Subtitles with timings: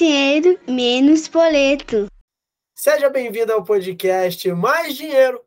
[0.00, 2.06] dinheiro, menos boleto.
[2.74, 5.38] Seja bem-vindo ao podcast Mais Dinheiro,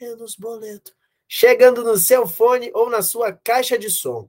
[0.00, 0.92] Menos Boleto.
[1.28, 4.26] Chegando no seu fone ou na sua caixa de som.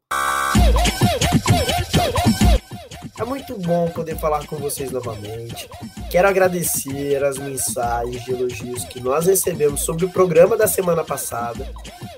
[3.22, 5.70] É muito bom poder falar com vocês novamente.
[6.10, 11.72] Quero agradecer as mensagens de elogios que nós recebemos sobre o programa da semana passada,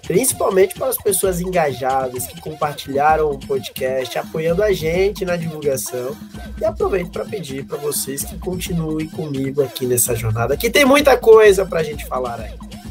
[0.08, 6.16] principalmente para as pessoas engajadas que compartilharam o podcast, apoiando a gente na divulgação.
[6.58, 11.18] E aproveito para pedir para vocês que continuem comigo aqui nessa jornada, que tem muita
[11.18, 12.83] coisa para a gente falar aí.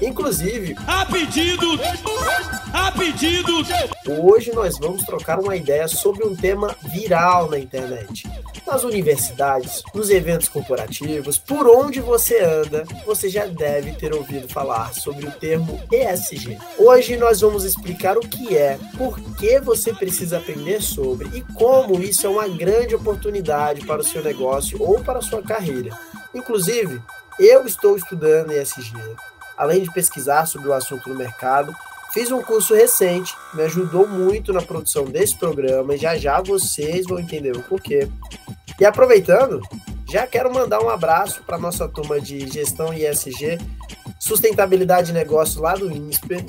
[0.00, 1.66] Inclusive, a pedido,
[2.72, 3.52] a pedido.
[4.22, 8.28] Hoje nós vamos trocar uma ideia sobre um tema viral na internet.
[8.64, 14.94] Nas universidades, nos eventos corporativos, por onde você anda, você já deve ter ouvido falar
[14.94, 16.56] sobre o termo ESG.
[16.78, 22.00] Hoje nós vamos explicar o que é, por que você precisa aprender sobre e como
[22.00, 25.90] isso é uma grande oportunidade para o seu negócio ou para a sua carreira.
[26.32, 27.02] Inclusive,
[27.40, 28.92] eu estou estudando ESG
[29.58, 31.74] além de pesquisar sobre o assunto no mercado,
[32.14, 37.06] fiz um curso recente, me ajudou muito na produção desse programa e já já vocês
[37.06, 38.08] vão entender o porquê.
[38.80, 39.60] E aproveitando,
[40.08, 43.58] já quero mandar um abraço para nossa turma de gestão ISG,
[44.18, 46.44] sustentabilidade e negócio lá do INSPER,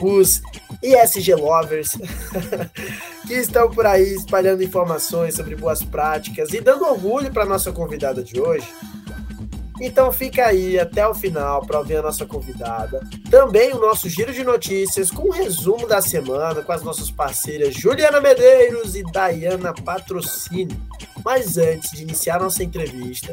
[0.00, 0.42] os
[0.82, 1.92] ISG Lovers,
[3.26, 8.22] que estão por aí espalhando informações sobre boas práticas e dando orgulho para nossa convidada
[8.22, 8.68] de hoje,
[9.80, 13.00] então fica aí até o final para ouvir a nossa convidada.
[13.30, 17.74] Também o nosso giro de notícias com um resumo da semana com as nossas parceiras
[17.74, 20.78] Juliana Medeiros e Dayana Patrocínio.
[21.24, 23.32] Mas antes de iniciar nossa entrevista,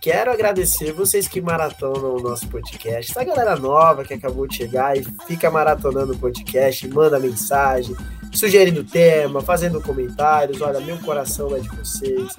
[0.00, 3.10] quero agradecer vocês que maratonam o nosso podcast.
[3.10, 7.96] Essa galera nova que acabou de chegar e fica maratonando o podcast, manda mensagem,
[8.32, 10.60] sugerindo tema, fazendo comentários.
[10.60, 12.36] Olha, meu coração é de vocês.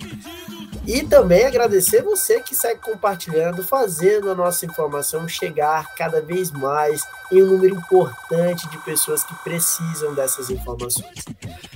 [0.87, 7.03] E também agradecer você que segue compartilhando, fazendo a nossa informação chegar cada vez mais
[7.31, 11.25] em um número importante de pessoas que precisam dessas informações.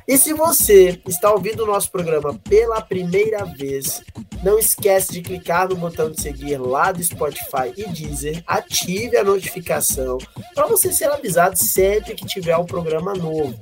[0.08, 4.04] E se você está ouvindo o nosso programa pela primeira vez,
[4.44, 9.24] não esquece de clicar no botão de seguir lá do Spotify e Deezer, ative a
[9.24, 10.18] notificação
[10.54, 13.58] para você ser avisado sempre que tiver um programa novo.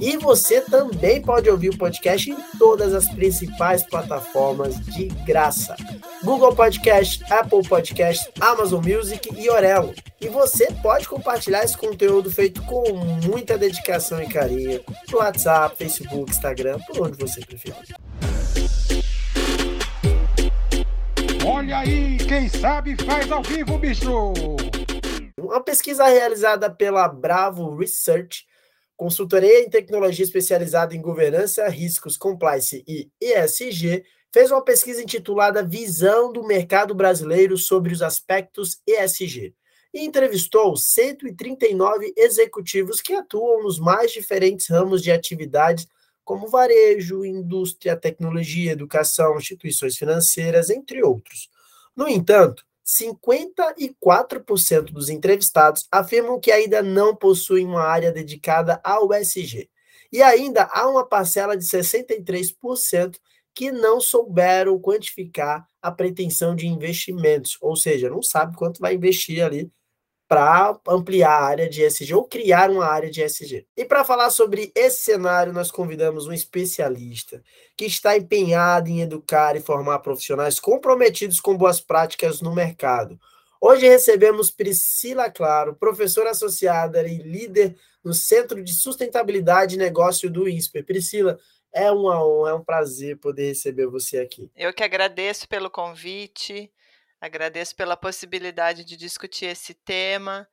[0.00, 5.76] E você também pode ouvir o podcast em todas as principais plataformas de graça:
[6.24, 9.92] Google Podcast, Apple Podcast, Amazon Music e Orelo.
[10.18, 12.82] E você pode compartilhar esse conteúdo feito com
[13.26, 14.80] muita dedicação e carinho
[15.12, 17.76] no WhatsApp, Facebook, Instagram, por onde você preferir.
[21.44, 24.32] Olha aí, quem sabe faz ao vivo, bicho!
[25.38, 28.48] Uma pesquisa realizada pela Bravo Research
[29.00, 36.30] consultoria em tecnologia especializada em governança, riscos, compliance e ESG, fez uma pesquisa intitulada Visão
[36.30, 39.54] do Mercado Brasileiro sobre os Aspectos ESG
[39.94, 45.86] e entrevistou 139 executivos que atuam nos mais diferentes ramos de atividades,
[46.22, 51.48] como varejo, indústria, tecnologia, educação, instituições financeiras, entre outros.
[51.96, 59.70] No entanto, 54% dos entrevistados afirmam que ainda não possuem uma área dedicada ao SG.
[60.12, 63.16] E ainda há uma parcela de 63%
[63.54, 69.44] que não souberam quantificar a pretensão de investimentos, ou seja, não sabe quanto vai investir
[69.44, 69.70] ali
[70.30, 73.66] para ampliar a área de SG ou criar uma área de SG.
[73.76, 77.42] E para falar sobre esse cenário, nós convidamos um especialista
[77.76, 83.18] que está empenhado em educar e formar profissionais comprometidos com boas práticas no mercado.
[83.60, 87.74] Hoje recebemos Priscila Claro, professora associada e líder
[88.04, 90.86] no Centro de Sustentabilidade e Negócio do INSPER.
[90.86, 91.40] Priscila,
[91.72, 94.48] é uma honra, é um prazer poder receber você aqui.
[94.54, 96.70] Eu que agradeço pelo convite.
[97.20, 100.48] Agradeço pela possibilidade de discutir esse tema,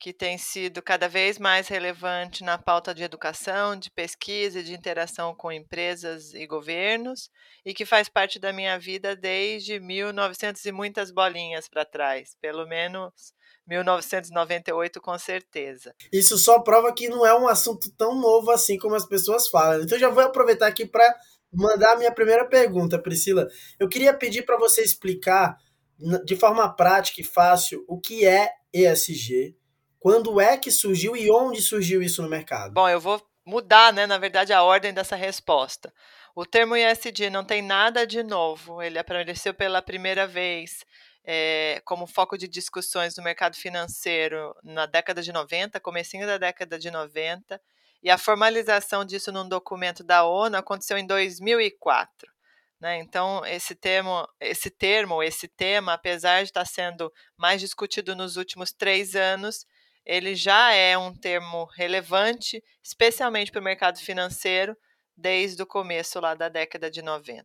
[0.00, 4.72] que tem sido cada vez mais relevante na pauta de educação, de pesquisa e de
[4.72, 7.30] interação com empresas e governos,
[7.64, 12.66] e que faz parte da minha vida desde 1900 e muitas bolinhas para trás, pelo
[12.66, 13.12] menos
[13.66, 15.94] 1998 com certeza.
[16.12, 19.82] Isso só prova que não é um assunto tão novo assim como as pessoas falam.
[19.82, 21.14] Então já vou aproveitar aqui para
[21.52, 23.48] mandar a minha primeira pergunta, Priscila.
[23.78, 25.56] Eu queria pedir para você explicar
[26.24, 29.56] de forma prática e fácil o que é ESG,
[29.98, 32.72] quando é que surgiu e onde surgiu isso no mercado.
[32.72, 35.92] Bom, eu vou mudar, né, na verdade, a ordem dessa resposta.
[36.34, 40.84] O termo ESG não tem nada de novo, ele apareceu pela primeira vez
[41.24, 46.78] é, como foco de discussões no mercado financeiro na década de 90, comecinho da década
[46.78, 47.60] de 90,
[48.02, 52.32] e a formalização disso num documento da ONU aconteceu em 2004.
[52.80, 52.98] Né?
[52.98, 58.72] Então, esse termo, esse termo, esse tema, apesar de estar sendo mais discutido nos últimos
[58.72, 59.66] três anos,
[60.06, 64.76] ele já é um termo relevante, especialmente para o mercado financeiro,
[65.16, 67.44] desde o começo lá da década de 90.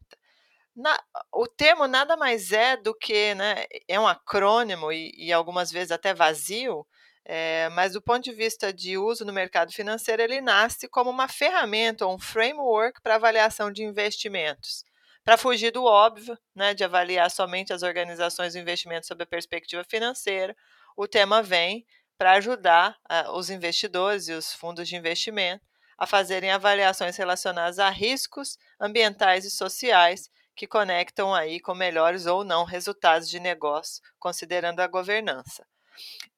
[0.75, 0.97] Na,
[1.31, 5.91] o termo nada mais é do que, né, é um acrônimo e, e algumas vezes
[5.91, 6.85] até vazio,
[7.25, 11.27] é, mas do ponto de vista de uso no mercado financeiro, ele nasce como uma
[11.27, 14.83] ferramenta, um framework para avaliação de investimentos
[15.23, 19.83] para fugir do óbvio, né, de avaliar somente as organizações de investimento sob a perspectiva
[19.83, 20.55] financeira,
[20.97, 21.85] o tema vem
[22.17, 25.65] para ajudar uh, os investidores e os fundos de investimento
[25.97, 32.43] a fazerem avaliações relacionadas a riscos ambientais e sociais que conectam aí com melhores ou
[32.43, 35.65] não resultados de negócio, considerando a governança.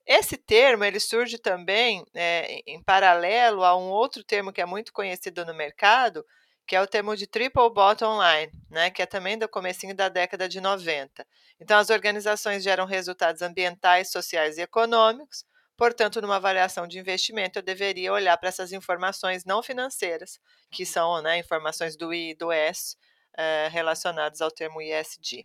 [0.06, 4.94] Esse termo ele surge também é, em paralelo a um outro termo que é muito
[4.94, 6.26] conhecido no mercado,
[6.68, 10.10] que é o termo de triple bottom line, né, que é também do comecinho da
[10.10, 11.26] década de 90.
[11.60, 15.46] Então, as organizações geram resultados ambientais, sociais e econômicos,
[15.78, 20.40] portanto, numa avaliação de investimento, eu deveria olhar para essas informações não financeiras,
[20.72, 22.98] que são né, informações do I e do S,
[23.38, 25.44] eh, relacionadas ao termo ISD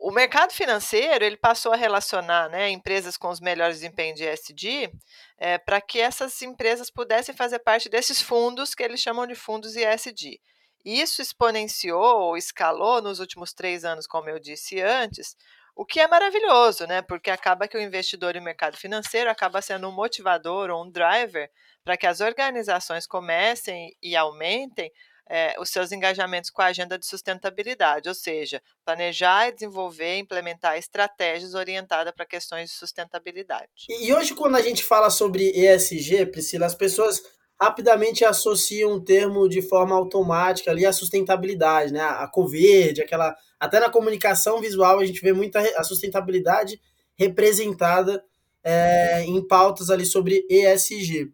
[0.00, 4.92] o mercado financeiro ele passou a relacionar né, empresas com os melhores desempenhos de ESG
[5.38, 9.76] é, para que essas empresas pudessem fazer parte desses fundos que eles chamam de fundos
[9.76, 10.40] ESG.
[10.84, 15.34] Isso exponenciou ou escalou nos últimos três anos, como eu disse antes,
[15.74, 17.02] o que é maravilhoso, né?
[17.02, 21.50] Porque acaba que o investidor em mercado financeiro acaba sendo um motivador ou um driver
[21.82, 24.92] para que as organizações comecem e aumentem
[25.28, 31.54] é, os seus engajamentos com a agenda de sustentabilidade, ou seja, planejar, desenvolver implementar estratégias
[31.54, 33.86] orientadas para questões de sustentabilidade.
[33.88, 37.22] E, e hoje, quando a gente fala sobre ESG, Priscila, as pessoas
[37.60, 42.02] rapidamente associam um termo de forma automática ali à sustentabilidade, né?
[42.02, 43.34] A cor verde, aquela.
[43.58, 46.78] Até na comunicação visual a gente vê muita a sustentabilidade
[47.16, 48.22] representada
[48.62, 51.32] é, em pautas ali sobre ESG.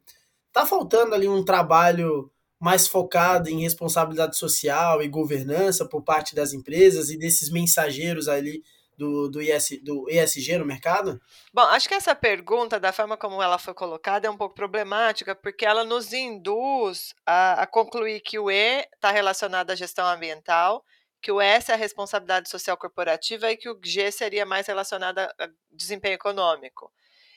[0.53, 6.53] Tá faltando ali um trabalho mais focado em responsabilidade social e governança por parte das
[6.53, 8.63] empresas e desses mensageiros ali
[9.01, 11.19] do, do, IS, do ESG no mercado?
[11.55, 15.35] Bom, acho que essa pergunta, da forma como ela foi colocada, é um pouco problemática,
[15.35, 20.85] porque ela nos induz a, a concluir que o E está relacionado à gestão ambiental,
[21.23, 25.19] que o S é a responsabilidade social corporativa e que o G seria mais relacionado
[25.19, 25.33] a
[25.71, 26.93] desempenho econômico.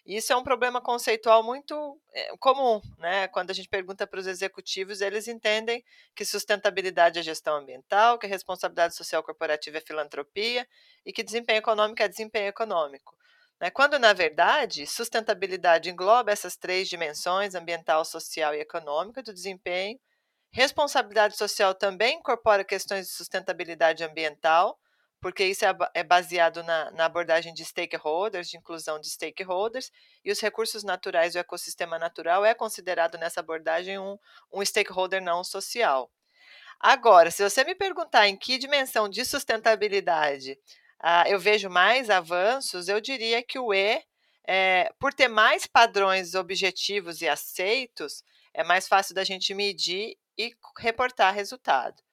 [0.06, 3.28] Isso é um problema conceitual muito é, comum, né?
[3.30, 5.84] Quando a gente pergunta para os executivos, eles entendem
[6.14, 10.68] que sustentabilidade é gestão ambiental, que responsabilidade social corporativa é filantropia
[11.06, 13.16] e que desempenho econômico é desempenho econômico.
[13.62, 13.70] Né?
[13.72, 19.98] Quando, na verdade, sustentabilidade engloba essas três dimensões, ambiental, social e econômica, do desempenho.
[20.52, 24.78] Responsabilidade social também incorpora questões de sustentabilidade ambiental,
[25.24, 29.90] porque isso é, é baseado na, na, abordagem de stakeholders, de inclusão de stakeholders,
[30.24, 34.18] e os recursos naturais e o ecossistema natural é considerado nessa abordagem um,
[34.52, 36.12] um stakeholder não social.
[36.78, 40.60] Agora, se você me perguntar em que dimensão de sustentabilidade
[41.02, 44.04] uh, eu vejo mais avanços, eu diria que o E,
[44.46, 50.54] é, por ter mais padrões objetivos e aceitos, é mais fácil da gente medir e
[50.78, 52.04] reportar resultado.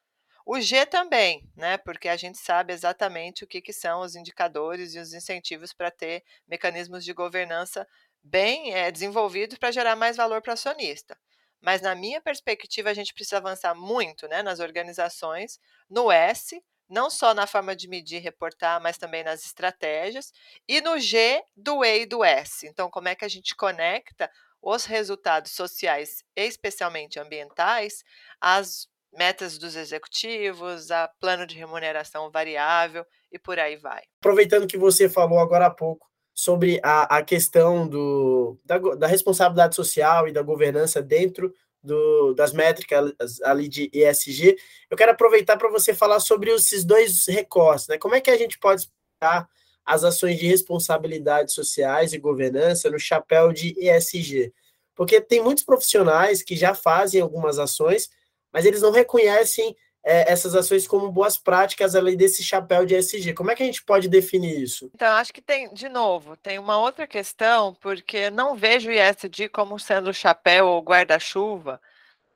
[0.44, 1.76] O G também, né?
[1.78, 5.90] Porque a gente sabe exatamente o que, que são os indicadores e os incentivos para
[5.90, 7.86] ter mecanismos de governança
[8.22, 11.16] bem é, desenvolvidos para gerar mais valor para o acionista.
[11.60, 17.10] Mas, na minha perspectiva, a gente precisa avançar muito né, nas organizações, no S, não
[17.10, 20.32] só na forma de medir e reportar, mas também nas estratégias,
[20.66, 22.66] e no G do E e do S.
[22.66, 24.30] Então, como é que a gente conecta
[24.62, 28.04] os resultados sociais, especialmente ambientais,
[28.40, 34.02] às metas dos executivos, a plano de remuneração variável e por aí vai.
[34.20, 39.74] Aproveitando que você falou agora há pouco sobre a, a questão do, da, da responsabilidade
[39.74, 41.52] social e da governança dentro
[41.82, 43.12] do, das métricas
[43.42, 44.56] ali de ESG,
[44.90, 47.98] eu quero aproveitar para você falar sobre esses dois recortes, né?
[47.98, 49.48] Como é que a gente pode explicar
[49.84, 54.52] as ações de responsabilidade sociais e governança no chapéu de ESG?
[54.94, 58.10] Porque tem muitos profissionais que já fazem algumas ações,
[58.52, 63.34] mas eles não reconhecem é, essas ações como boas práticas além desse chapéu de ESG.
[63.34, 64.90] Como é que a gente pode definir isso?
[64.94, 69.78] Então, acho que tem, de novo, tem uma outra questão, porque não vejo o como
[69.78, 71.80] sendo chapéu ou guarda-chuva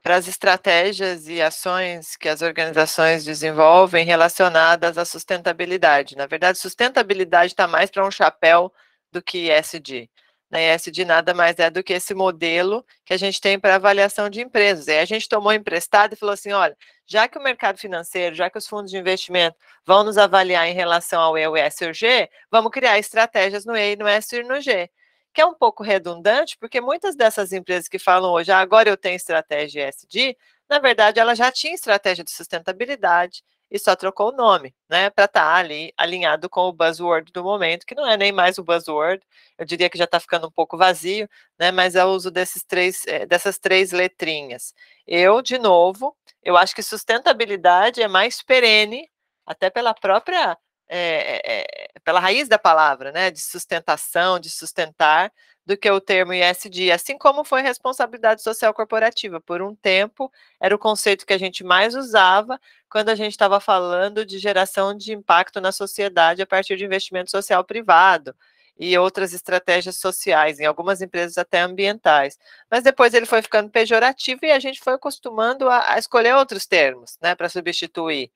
[0.03, 6.15] para as estratégias e ações que as organizações desenvolvem relacionadas à sustentabilidade.
[6.15, 8.71] Na verdade, sustentabilidade está mais para um chapéu
[9.11, 10.11] do que ESG.
[10.55, 14.31] Né, ESG nada mais é do que esse modelo que a gente tem para avaliação
[14.31, 14.87] de empresas.
[14.87, 18.49] E a gente tomou emprestado e falou assim: olha, já que o mercado financeiro, já
[18.49, 21.91] que os fundos de investimento vão nos avaliar em relação ao E, o S e
[21.91, 24.89] o G, vamos criar estratégias no E, no S e no G.
[25.33, 28.97] Que é um pouco redundante, porque muitas dessas empresas que falam hoje, ah, agora eu
[28.97, 30.37] tenho estratégia ESG,
[30.69, 33.43] na verdade, ela já tinha estratégia de sustentabilidade,
[33.75, 37.43] e só trocou o nome, né, para estar tá ali alinhado com o buzzword do
[37.43, 39.21] momento, que não é nem mais o buzzword,
[39.59, 41.29] eu diria que já está ficando um pouco vazio,
[41.59, 44.73] né, mas é o uso desses três, eh, dessas três letrinhas.
[45.05, 49.11] Eu, de novo, eu acho que sustentabilidade é mais perene,
[49.45, 50.57] até pela própria,
[50.89, 55.33] é, é, pela raiz da palavra, né, de sustentação, de sustentar,
[55.67, 59.41] do que o termo ISD, assim como foi responsabilidade social corporativa.
[59.41, 60.31] Por um tempo,
[60.61, 64.97] era o conceito que a gente mais usava quando a gente estava falando de geração
[64.97, 68.35] de impacto na sociedade a partir de investimento social privado
[68.79, 72.39] e outras estratégias sociais, em algumas empresas até ambientais.
[72.71, 76.67] Mas depois ele foi ficando pejorativo e a gente foi acostumando a, a escolher outros
[76.67, 78.31] termos, né, para substituir.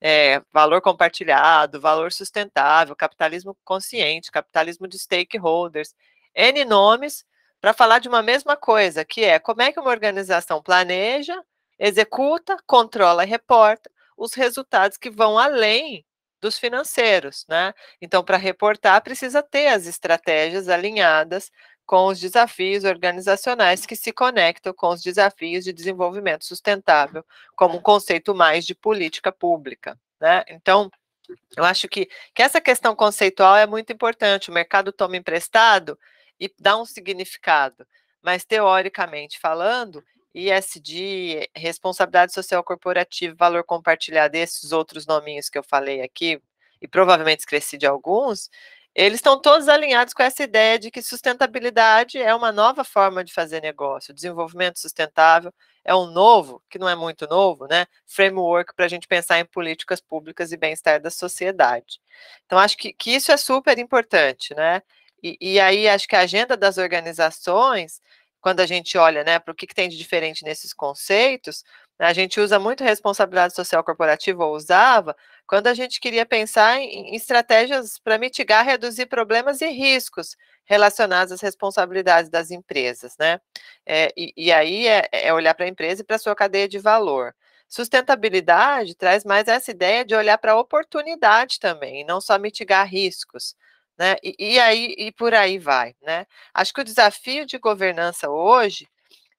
[0.00, 5.94] É, valor compartilhado, valor sustentável, capitalismo consciente, capitalismo de stakeholders.
[6.34, 7.24] N nomes
[7.60, 11.42] para falar de uma mesma coisa, que é como é que uma organização planeja,
[11.78, 16.04] executa, controla e reporta os resultados que vão além
[16.40, 17.72] dos financeiros, né?
[18.02, 21.50] Então, para reportar, precisa ter as estratégias alinhadas
[21.86, 27.24] com os desafios organizacionais que se conectam com os desafios de desenvolvimento sustentável,
[27.56, 30.44] como um conceito mais de política pública, né?
[30.48, 30.90] Então,
[31.56, 34.50] eu acho que, que essa questão conceitual é muito importante.
[34.50, 35.98] O mercado toma emprestado
[36.38, 37.86] e dá um significado.
[38.22, 40.02] Mas, teoricamente falando,
[40.34, 46.40] ISD, responsabilidade social corporativa, valor compartilhado, esses outros nominhos que eu falei aqui,
[46.80, 48.50] e provavelmente esqueci de alguns,
[48.94, 53.32] eles estão todos alinhados com essa ideia de que sustentabilidade é uma nova forma de
[53.32, 55.52] fazer negócio, desenvolvimento sustentável
[55.84, 59.44] é um novo, que não é muito novo, né, framework para a gente pensar em
[59.44, 62.00] políticas públicas e bem-estar da sociedade.
[62.46, 64.80] Então, acho que, que isso é super importante, né,
[65.24, 68.02] e, e aí, acho que a agenda das organizações,
[68.42, 71.64] quando a gente olha né, para o que, que tem de diferente nesses conceitos,
[71.98, 75.16] a gente usa muito responsabilidade social corporativa, ou usava,
[75.46, 81.40] quando a gente queria pensar em, estratégias para mitigar, reduzir problemas e riscos relacionados às
[81.40, 83.40] responsabilidades das empresas, né?
[83.86, 86.68] É, e, e, aí é, é olhar para a empresa e para a sua cadeia
[86.68, 87.34] de valor.
[87.66, 93.56] Sustentabilidade traz mais essa ideia de olhar para a oportunidade também, não só mitigar riscos
[93.98, 94.16] né?
[94.22, 96.26] E, e, aí e por aí vai, né?
[96.52, 98.88] Acho que o desafio de governança hoje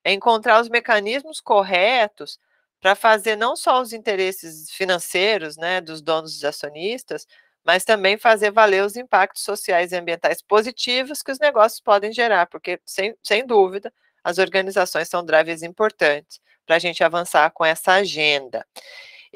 [0.03, 2.39] é encontrar os mecanismos corretos
[2.81, 7.27] para fazer não só os interesses financeiros, né, dos donos dos acionistas,
[7.65, 12.45] mas também fazer valer os impactos sociais e ambientais positivos que os negócios podem gerar,
[12.45, 13.91] porque sem, sem dúvida
[14.23, 18.65] as organizações são drivers importantes para a gente avançar com essa agenda.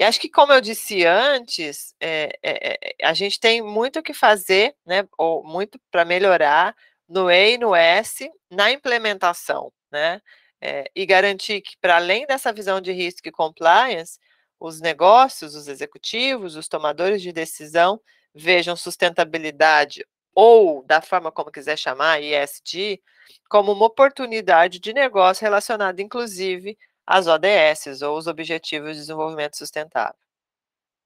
[0.00, 4.14] E acho que, como eu disse antes, é, é, a gente tem muito o que
[4.14, 6.74] fazer, né, ou muito para melhorar
[7.06, 10.18] no E e no S na implementação, né,
[10.58, 14.18] é, e garantir que, para além dessa visão de risco e compliance,
[14.58, 18.00] os negócios, os executivos, os tomadores de decisão
[18.34, 20.02] vejam sustentabilidade
[20.34, 23.02] ou da forma como quiser chamar, ESG,
[23.50, 30.14] como uma oportunidade de negócio relacionada, inclusive, as ODS, ou os Objetivos de Desenvolvimento Sustentável.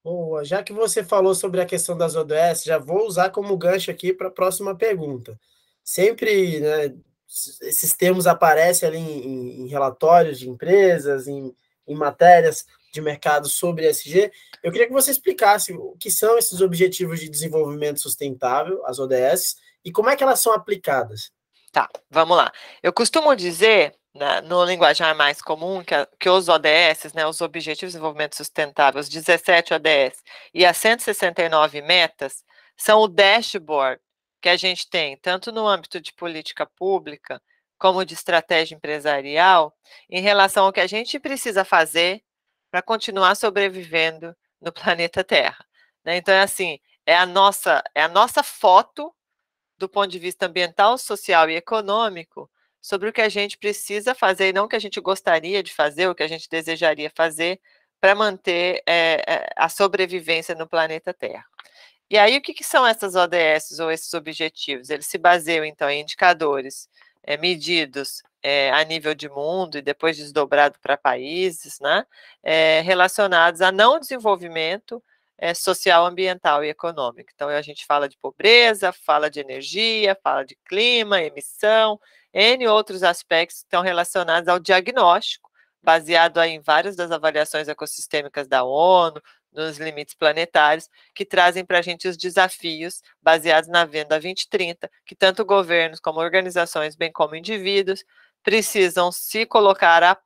[0.03, 3.89] Boa, já que você falou sobre a questão das ODS, já vou usar como gancho
[3.89, 5.39] aqui para a próxima pergunta.
[5.83, 6.95] Sempre né,
[7.61, 11.55] esses termos aparecem ali em, em relatórios de empresas, em,
[11.87, 14.31] em matérias de mercado sobre ESG.
[14.63, 19.57] Eu queria que você explicasse o que são esses Objetivos de Desenvolvimento Sustentável, as ODS,
[19.83, 21.31] e como é que elas são aplicadas.
[21.71, 22.53] Tá, vamos lá.
[22.81, 27.41] Eu costumo dizer na, no linguajar mais comum, que, a, que os ODS, né, os
[27.41, 32.43] Objetivos de Desenvolvimento Sustentável, os 17 ODS e as 169 metas,
[32.77, 34.01] são o dashboard
[34.41, 37.41] que a gente tem, tanto no âmbito de política pública,
[37.77, 39.75] como de estratégia empresarial,
[40.09, 42.23] em relação ao que a gente precisa fazer
[42.71, 45.65] para continuar sobrevivendo no planeta Terra.
[46.05, 46.17] Né?
[46.17, 49.13] Então, é assim, é a nossa, é a nossa foto
[49.77, 52.49] do ponto de vista ambiental, social e econômico
[52.85, 55.73] sobre o que a gente precisa fazer e não o que a gente gostaria de
[55.73, 57.59] fazer, o que a gente desejaria fazer
[57.99, 61.43] para manter é, a sobrevivência no planeta Terra.
[62.07, 64.91] E aí, o que, que, são essas ODS ou esses objetivos?
[64.91, 66.87] Eles se baseiam, então, em indicadores
[67.23, 72.05] é, medidos é, a nível de mundo e depois desdobrado para países, né,
[72.83, 75.01] relacionados a não desenvolvimento
[75.39, 77.31] é, social, ambiental e econômica.
[77.33, 81.99] Então, a gente fala de pobreza, fala de energia, fala de clima, emissão,
[82.35, 85.49] N outros aspectos estão relacionados ao diagnóstico,
[85.81, 89.21] baseado em várias das avaliações ecossistêmicas da ONU,
[89.53, 95.15] nos limites planetários, que trazem para a gente os desafios baseados na Venda 2030, que
[95.15, 98.03] tanto governos como organizações, bem como indivíduos,
[98.43, 100.17] precisam se colocar a,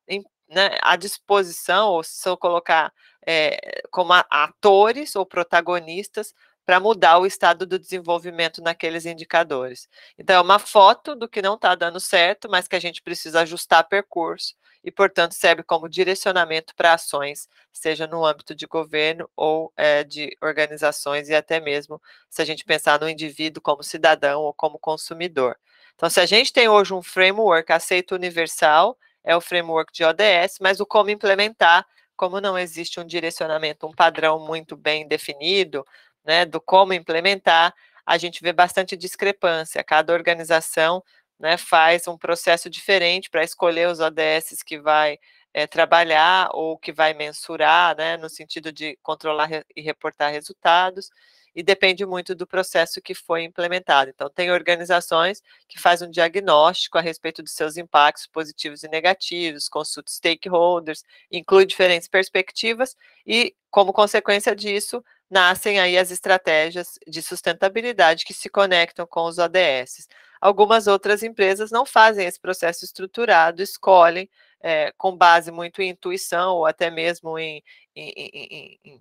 [0.49, 2.91] né, à disposição, ou se colocar
[3.27, 6.33] é, como atores ou protagonistas
[6.69, 9.89] para mudar o estado do desenvolvimento naqueles indicadores.
[10.19, 13.41] Então, é uma foto do que não está dando certo, mas que a gente precisa
[13.41, 19.73] ajustar percurso e, portanto, serve como direcionamento para ações, seja no âmbito de governo ou
[19.75, 21.99] é, de organizações, e até mesmo
[22.29, 25.57] se a gente pensar no indivíduo como cidadão ou como consumidor.
[25.95, 30.59] Então, se a gente tem hoje um framework aceito universal, é o framework de ODS,
[30.61, 31.83] mas o como implementar,
[32.15, 35.85] como não existe um direcionamento, um padrão muito bem definido,
[36.29, 37.73] né, do como implementar,
[38.05, 39.83] a gente vê bastante discrepância.
[39.83, 41.03] Cada organização
[41.39, 45.17] né, faz um processo diferente para escolher os ODS que vai
[45.51, 51.09] é, trabalhar ou que vai mensurar, né, no sentido de controlar e reportar resultados,
[51.55, 54.11] e depende muito do processo que foi implementado.
[54.11, 59.67] Então, tem organizações que fazem um diagnóstico a respeito dos seus impactos positivos e negativos,
[59.67, 62.95] consulta stakeholders, inclui diferentes perspectivas,
[63.25, 69.37] e, como consequência disso, nascem aí as estratégias de sustentabilidade que se conectam com os
[69.37, 70.07] ODS.
[70.41, 74.29] Algumas outras empresas não fazem esse processo estruturado, escolhem
[74.61, 77.63] é, com base muito em intuição ou até mesmo em,
[77.95, 78.99] em, em, em,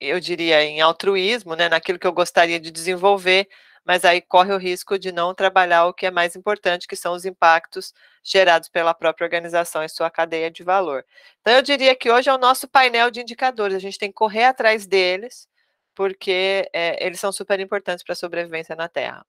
[0.00, 3.48] eu diria, em altruísmo, né, naquilo que eu gostaria de desenvolver,
[3.84, 7.14] mas aí corre o risco de não trabalhar o que é mais importante, que são
[7.14, 7.92] os impactos
[8.30, 11.04] gerados pela própria organização e sua cadeia de valor.
[11.40, 14.14] Então, eu diria que hoje é o nosso painel de indicadores, a gente tem que
[14.14, 15.48] correr atrás deles,
[15.94, 19.26] porque é, eles são super importantes para a sobrevivência na Terra.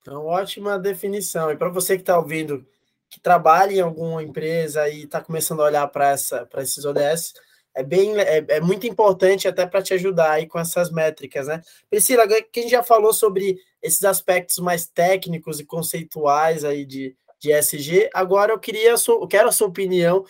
[0.00, 1.50] Então, ótima definição.
[1.50, 2.66] E para você que está ouvindo,
[3.10, 7.34] que trabalha em alguma empresa e está começando a olhar para esses ODS,
[7.74, 11.60] é bem é, é muito importante até para te ajudar aí com essas métricas, né?
[11.88, 17.16] Priscila, que a gente já falou sobre esses aspectos mais técnicos e conceituais aí de,
[17.38, 20.24] de SG, agora eu queria eu quero a sua opinião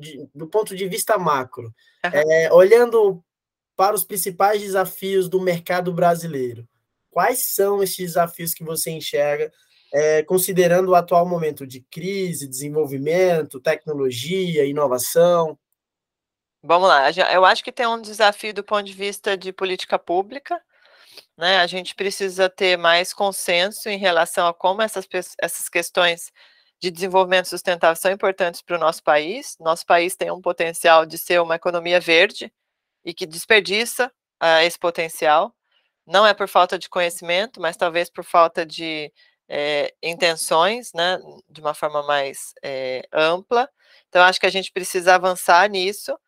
[0.00, 1.74] de, do ponto de vista macro.
[2.04, 2.10] Uhum.
[2.12, 3.24] É, olhando
[3.76, 6.68] para os principais desafios do mercado brasileiro,
[7.10, 9.50] quais são esses desafios que você enxerga,
[9.92, 15.58] é, considerando o atual momento de crise, desenvolvimento, tecnologia, inovação?
[16.62, 20.60] Vamos lá, eu acho que tem um desafio do ponto de vista de política pública,
[21.36, 21.58] né?
[21.58, 25.06] A gente precisa ter mais consenso em relação a como essas,
[25.40, 26.32] essas questões
[26.80, 29.56] de desenvolvimento sustentável são importantes para o nosso país.
[29.60, 32.52] Nosso país tem um potencial de ser uma economia verde
[33.04, 35.54] e que desperdiça uh, esse potencial.
[36.06, 39.12] Não é por falta de conhecimento, mas talvez por falta de
[39.48, 43.68] é, intenções, né, de uma forma mais é, ampla.
[44.08, 46.18] Então, acho que a gente precisa avançar nisso.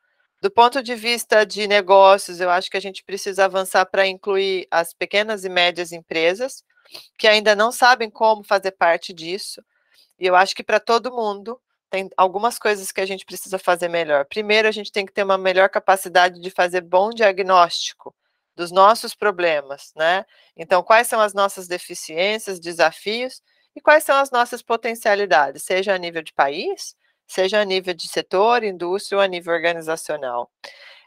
[0.45, 4.69] Do ponto de vista de negócios, eu acho que a gente precisa avançar para incluir
[4.71, 6.63] as pequenas e médias empresas,
[7.19, 9.65] que ainda não sabem como fazer parte disso.
[10.19, 13.89] E eu acho que para todo mundo tem algumas coisas que a gente precisa fazer
[13.89, 14.27] melhor.
[14.27, 18.15] Primeiro, a gente tem que ter uma melhor capacidade de fazer bom diagnóstico
[18.55, 20.27] dos nossos problemas, né?
[20.55, 23.41] Então, quais são as nossas deficiências, desafios
[23.75, 26.95] e quais são as nossas potencialidades, seja a nível de país,
[27.27, 30.51] seja a nível de setor, indústria ou a nível organizacional.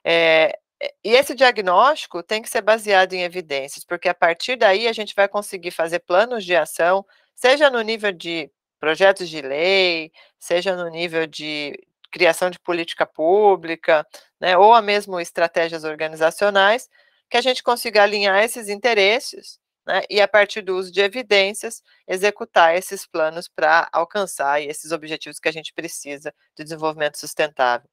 [0.04, 0.58] É,
[1.04, 5.16] e esse diagnóstico tem que ser baseado em evidências, porque a partir daí a gente
[5.16, 10.90] vai conseguir fazer planos de ação, seja no nível de projetos de lei, seja no
[10.90, 11.78] nível de
[12.12, 14.06] criação de política pública,
[14.40, 16.90] né, ou mesmo estratégias organizacionais,
[17.30, 21.82] que a gente consiga alinhar esses interesses né, e, a partir do uso de evidências,
[22.08, 27.90] executar esses planos para alcançar esses objetivos que a gente precisa de desenvolvimento sustentável.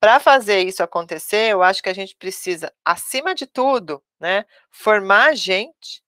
[0.00, 5.34] Para fazer isso acontecer, eu acho que a gente precisa, acima de tudo, né, formar
[5.36, 6.02] gente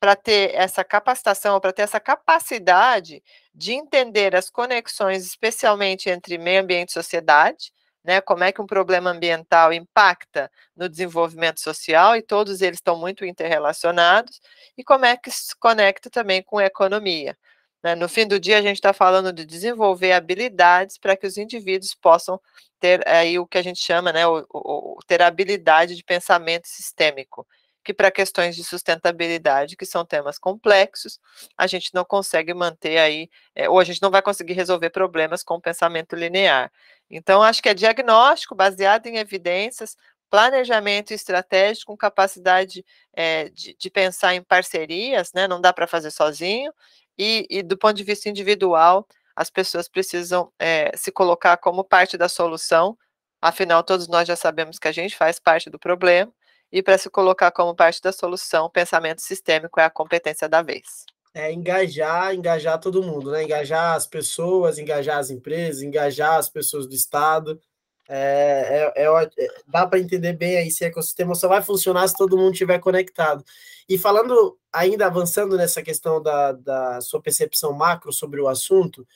[0.00, 3.22] para ter essa capacitação, para ter essa capacidade
[3.54, 7.72] de entender as conexões, especialmente entre meio ambiente e sociedade,
[8.04, 8.20] né?
[8.20, 13.24] Como é que um problema ambiental impacta no desenvolvimento social e todos eles estão muito
[13.24, 14.40] interrelacionados
[14.76, 17.36] e como é que se conecta também com a economia.
[17.82, 17.94] Né?
[17.94, 21.94] No fim do dia, a gente está falando de desenvolver habilidades para que os indivíduos
[21.94, 22.40] possam
[22.78, 27.46] ter aí o que a gente chama, né, o, o, ter habilidade de pensamento sistêmico
[27.84, 31.18] que para questões de sustentabilidade, que são temas complexos,
[31.56, 35.42] a gente não consegue manter aí, é, ou a gente não vai conseguir resolver problemas
[35.42, 36.70] com pensamento linear.
[37.10, 39.96] Então, acho que é diagnóstico baseado em evidências,
[40.30, 45.48] planejamento estratégico com capacidade é, de, de, pensar em parcerias, né?
[45.48, 46.72] Não dá para fazer sozinho,
[47.18, 52.16] e, e, do ponto de vista individual, as pessoas precisam é, se colocar como parte
[52.16, 52.96] da solução,
[53.42, 56.32] afinal, todos nós já sabemos que a gente faz parte do problema,
[56.72, 61.04] e para se colocar como parte da solução, pensamento sistêmico é a competência da vez.
[61.32, 63.44] É engajar, engajar todo mundo, né?
[63.44, 67.60] Engajar as pessoas, engajar as empresas, engajar as pessoas do Estado.
[68.08, 72.08] É, é, é, é dá para entender bem aí se o ecossistema só vai funcionar
[72.08, 73.44] se todo mundo estiver conectado.
[73.88, 79.06] E falando, ainda avançando nessa questão da, da sua percepção macro sobre o assunto,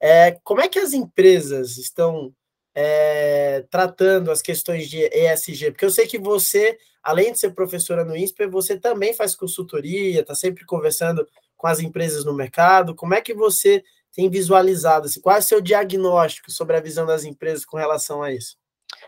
[0.00, 2.34] é, como é que as empresas estão
[2.74, 5.70] é, tratando as questões de ESG?
[5.70, 10.20] Porque eu sei que você, além de ser professora no INSPER, você também faz consultoria,
[10.20, 11.24] está sempre conversando
[11.62, 12.92] com as empresas no mercado.
[12.92, 15.06] Como é que você tem visualizado?
[15.06, 18.58] Assim, qual é o seu diagnóstico sobre a visão das empresas com relação a isso?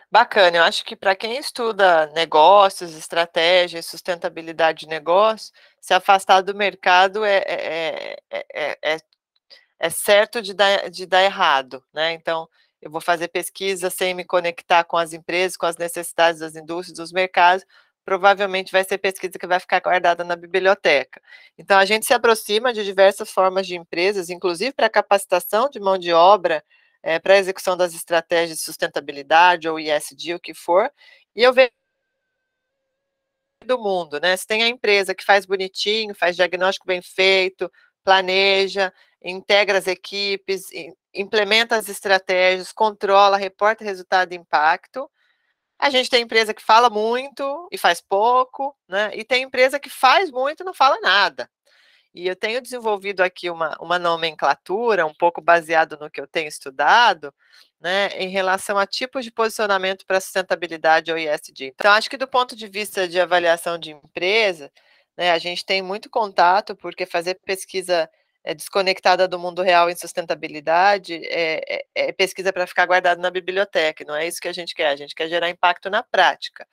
[0.09, 6.55] Bacana, eu acho que para quem estuda negócios, estratégias, sustentabilidade de negócio, se afastar do
[6.55, 8.99] mercado é, é, é, é,
[9.81, 12.12] é certo de dar, de dar errado, né?
[12.12, 12.49] Então,
[12.81, 16.97] eu vou fazer pesquisa sem me conectar com as empresas, com as necessidades das indústrias,
[16.97, 17.67] dos mercados,
[18.05, 21.21] provavelmente vai ser pesquisa que vai ficar guardada na biblioteca.
[21.59, 25.99] Então, a gente se aproxima de diversas formas de empresas, inclusive para capacitação de mão
[25.99, 26.62] de obra,
[27.03, 30.90] é, para a execução das estratégias de sustentabilidade ou ISD, o que for,
[31.37, 31.71] e eu vejo
[33.67, 34.37] do mundo, né?
[34.37, 37.71] Se tem a empresa que faz bonitinho, faz diagnóstico bem feito,
[38.05, 40.67] planeja, integra as equipes,
[41.14, 45.11] implementa as estratégias, controla, reporta resultado e impacto.
[45.79, 49.11] A gente tem empresa que fala muito e faz pouco, né?
[49.15, 51.49] E tem empresa que faz muito e não fala nada.
[52.15, 56.47] E eu tenho desenvolvido aqui uma, uma nomenclatura, um pouco baseado no que eu tenho
[56.47, 57.35] estudado,
[57.81, 61.73] né, em relação a tipos de posicionamento para sustentabilidade ou ISD.
[61.75, 64.71] Então, acho que do ponto de vista de avaliação de empresa,
[65.17, 68.09] né, a gente tem muito contato, porque fazer pesquisa
[68.45, 73.31] é, desconectada do mundo real em sustentabilidade é, é, é pesquisa para ficar guardado na
[73.31, 76.67] biblioteca, não é isso que a gente quer, a gente quer gerar impacto na prática.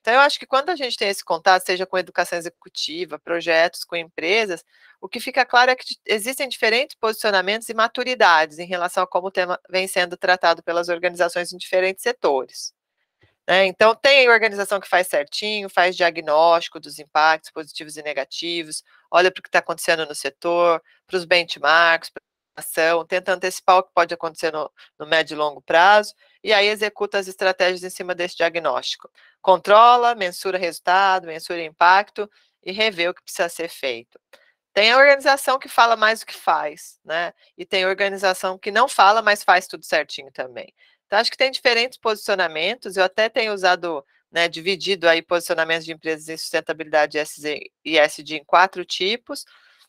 [0.00, 3.84] Então, eu acho que quando a gente tem esse contato, seja com educação executiva, projetos
[3.84, 4.64] com empresas,
[4.98, 9.28] o que fica claro é que existem diferentes posicionamentos e maturidades em relação a como
[9.28, 12.72] o tema vem sendo tratado pelas organizações em diferentes setores.
[13.46, 13.66] Né?
[13.66, 19.40] Então, tem organização que faz certinho, faz diagnóstico dos impactos positivos e negativos, olha para
[19.40, 22.22] o que está acontecendo no setor, para os benchmarks, para
[22.56, 26.52] a ação, tenta antecipar o que pode acontecer no, no médio e longo prazo, e
[26.52, 29.10] aí executa as estratégias em cima desse diagnóstico.
[29.40, 32.30] Controla, mensura resultado, mensura impacto
[32.62, 34.18] e revê o que precisa ser feito.
[34.72, 37.32] Tem a organização que fala mais do que faz, né?
[37.58, 40.72] E tem organização que não fala, mas faz tudo certinho também.
[41.06, 42.96] Então, acho que tem diferentes posicionamentos.
[42.96, 47.18] Eu até tenho usado, né, dividido aí posicionamentos de empresas em sustentabilidade
[47.84, 49.44] e ESG em quatro tipos.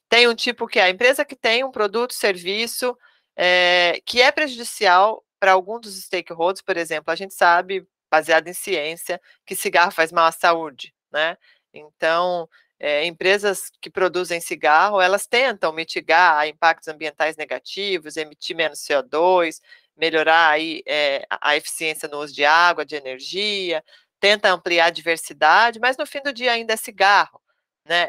[0.09, 2.97] Tem um tipo que é a empresa que tem um produto, serviço,
[3.35, 8.53] é, que é prejudicial para algum dos stakeholders, por exemplo, a gente sabe, baseado em
[8.53, 11.37] ciência, que cigarro faz mal à saúde, né?
[11.73, 12.47] Então,
[12.79, 19.61] é, empresas que produzem cigarro, elas tentam mitigar impactos ambientais negativos, emitir menos CO2,
[19.95, 23.83] melhorar aí, é, a eficiência no uso de água, de energia,
[24.21, 27.41] tenta ampliar a diversidade, mas no fim do dia ainda é cigarro.
[27.83, 28.07] Né?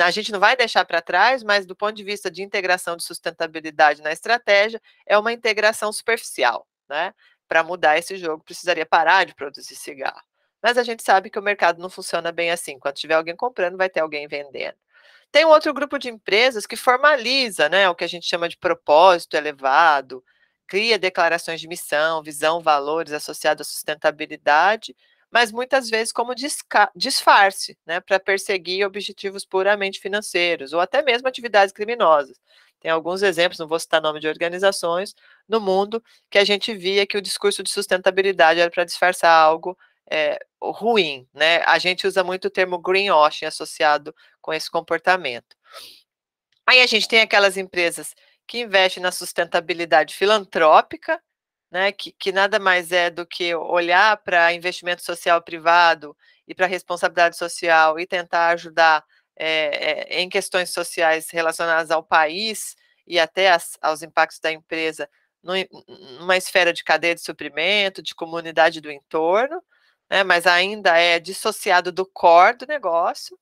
[0.00, 3.02] A gente não vai deixar para trás, mas do ponto de vista de integração de
[3.02, 6.66] sustentabilidade na estratégia, é uma integração superficial.
[6.88, 7.12] Né?
[7.48, 10.22] Para mudar esse jogo, precisaria parar de produzir cigarro.
[10.62, 12.78] Mas a gente sabe que o mercado não funciona bem assim.
[12.78, 14.76] Quando tiver alguém comprando, vai ter alguém vendendo.
[15.32, 18.56] Tem um outro grupo de empresas que formaliza né, o que a gente chama de
[18.56, 20.24] propósito elevado,
[20.64, 24.94] cria declarações de missão, visão, valores associados à sustentabilidade,
[25.34, 26.32] mas muitas vezes como
[26.94, 32.38] disfarce, né, para perseguir objetivos puramente financeiros ou até mesmo atividades criminosas.
[32.78, 35.12] Tem alguns exemplos, não vou citar nome de organizações,
[35.48, 39.76] no mundo que a gente via que o discurso de sustentabilidade era para disfarçar algo
[40.08, 41.64] é, ruim, né?
[41.64, 45.56] A gente usa muito o termo greenwashing associado com esse comportamento.
[46.64, 48.14] Aí a gente tem aquelas empresas
[48.46, 51.20] que investem na sustentabilidade filantrópica,
[51.74, 56.68] né, que, que nada mais é do que olhar para investimento social privado e para
[56.68, 59.04] responsabilidade social e tentar ajudar
[59.36, 65.10] é, é, em questões sociais relacionadas ao país e até as, aos impactos da empresa
[65.42, 69.60] numa esfera de cadeia de suprimento, de comunidade do entorno,
[70.08, 73.36] né, mas ainda é dissociado do core do negócio,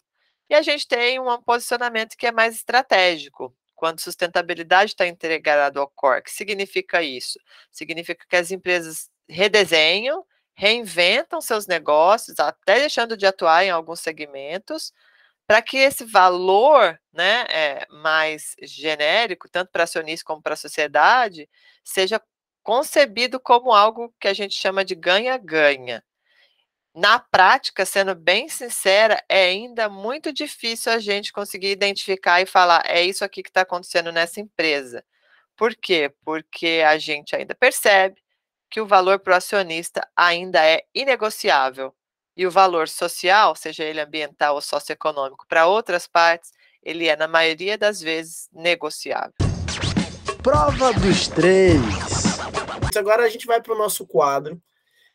[0.49, 5.89] e a gente tem um posicionamento que é mais estratégico, quando sustentabilidade está integrado ao
[5.89, 6.21] core.
[6.21, 7.37] O que significa isso?
[7.73, 14.93] Significa que as empresas redesenham, reinventam seus negócios, até deixando de atuar em alguns segmentos,
[15.49, 21.51] para que esse valor né, é, mais genérico, tanto para acionista como para a sociedade,
[21.83, 22.23] seja
[22.63, 26.05] concebido como algo que a gente chama de ganha-ganha.
[26.95, 32.83] Na prática, sendo bem sincera, é ainda muito difícil a gente conseguir identificar e falar
[32.85, 35.03] é isso aqui que está acontecendo nessa empresa.
[35.57, 36.13] Por quê?
[36.23, 38.21] Porque a gente ainda percebe
[38.69, 41.95] que o valor para o acionista ainda é inegociável.
[42.37, 46.51] E o valor social, seja ele ambiental ou socioeconômico, para outras partes,
[46.83, 49.33] ele é, na maioria das vezes, negociável.
[50.43, 51.81] Prova dos três.
[52.97, 54.61] Agora a gente vai para o nosso quadro,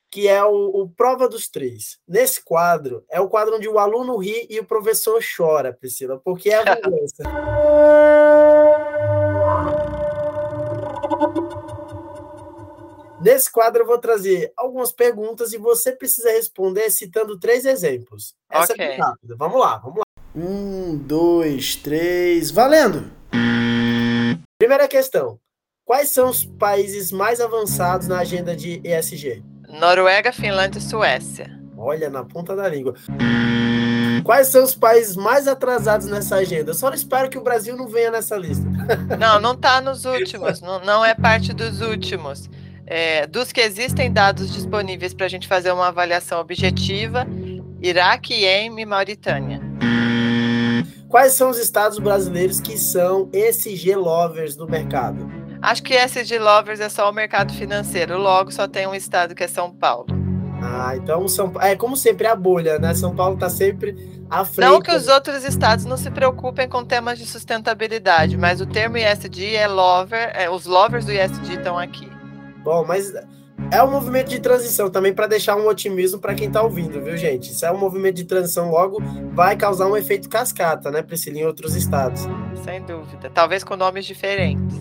[0.10, 2.00] que é o, o, Prova dos Três.
[2.08, 6.50] Nesse quadro, é o quadro onde o aluno ri e o professor chora, Priscila, porque
[6.50, 7.24] é a vingança.
[13.20, 18.36] Nesse quadro, eu vou trazer algumas perguntas e você precisa responder citando três exemplos.
[18.50, 18.86] Essa okay.
[18.86, 19.36] é bem rápida.
[19.36, 20.04] Vamos lá, vamos lá.
[20.36, 23.12] Um, dois, três, valendo!
[24.60, 25.40] Primeira questão.
[25.84, 29.44] Quais são os países mais avançados na agenda de ESG?
[29.80, 31.50] Noruega, Finlândia e Suécia.
[31.78, 32.96] Olha, na ponta da língua.
[34.24, 36.72] Quais são os países mais atrasados nessa agenda?
[36.72, 38.66] Eu só espero que o Brasil não venha nessa lista.
[39.18, 42.50] Não, não está nos últimos, não, não é parte dos últimos.
[42.86, 47.28] É, dos que existem dados disponíveis para a gente fazer uma avaliação objetiva,
[47.82, 49.62] Iraque, Iêmen e Mauritânia.
[51.10, 55.37] Quais são os estados brasileiros que são ESG lovers do mercado?
[55.62, 59.44] Acho que SG Lovers é só o mercado financeiro, logo só tem um estado que
[59.44, 60.06] é São Paulo.
[60.62, 62.94] Ah, então São É como sempre a bolha, né?
[62.94, 63.96] São Paulo está sempre
[64.30, 64.70] à frente.
[64.70, 68.98] Não que os outros estados não se preocupem com temas de sustentabilidade, mas o termo
[68.98, 72.10] ISD é lover, é, os lovers do ISD estão aqui.
[72.64, 73.14] Bom, mas
[73.72, 77.18] é um movimento de transição também para deixar um otimismo para quem está ouvindo, viu,
[77.18, 77.52] gente?
[77.52, 79.02] Isso é um movimento de transição, logo
[79.34, 82.28] vai causar um efeito cascata, né, Priscila, em outros estados.
[82.64, 83.30] Sem dúvida.
[83.34, 84.78] Talvez com nomes diferentes.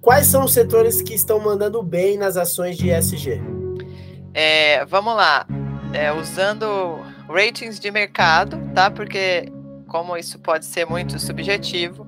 [0.00, 3.40] Quais são os setores que estão mandando bem nas ações de ESG?
[4.32, 5.46] É, vamos lá,
[5.92, 8.90] é, usando ratings de mercado, tá?
[8.90, 9.52] Porque
[9.86, 12.06] como isso pode ser muito subjetivo,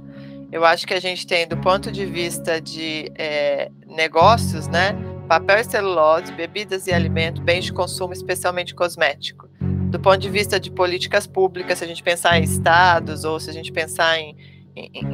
[0.52, 4.96] eu acho que a gente tem do ponto de vista de é, negócios, né?
[5.28, 9.48] Papel e celulose, bebidas e alimentos, bens de consumo, especialmente cosmético.
[9.90, 13.50] Do ponto de vista de políticas públicas, se a gente pensar em estados ou se
[13.50, 14.36] a gente pensar em
[14.76, 15.06] em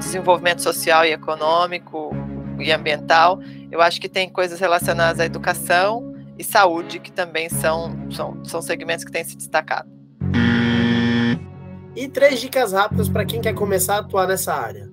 [0.00, 2.10] desenvolvimento social e econômico
[2.58, 7.96] e ambiental, eu acho que tem coisas relacionadas à educação e saúde que também são,
[8.10, 9.88] são, são segmentos que têm se destacado.
[11.94, 14.90] E três dicas rápidas para quem quer começar a atuar nessa área.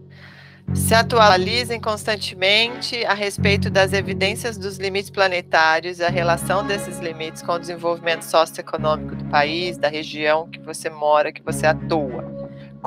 [0.74, 7.42] Se atualizem constantemente a respeito das evidências dos limites planetários e a relação desses limites
[7.42, 12.27] com o desenvolvimento socioeconômico do país, da região que você mora, que você atua.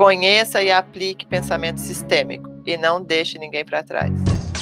[0.01, 4.11] Conheça e aplique pensamento sistêmico e não deixe ninguém para trás.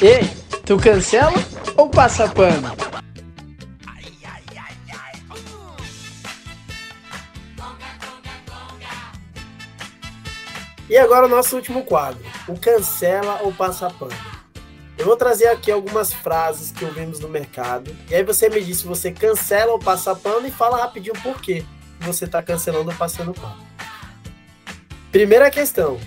[0.03, 0.29] Ei,
[0.67, 1.33] tu cancela
[1.77, 2.77] ou passa pano?
[10.91, 14.11] E agora o nosso último quadro, o cancela ou passa pano.
[14.99, 18.79] Eu vou trazer aqui algumas frases que ouvimos no mercado, e aí você me diz
[18.79, 21.65] se você cancela ou passa pano e fala rapidinho por que
[22.01, 23.68] você está cancelando ou passando pano.
[25.19, 25.99] Primeira questão.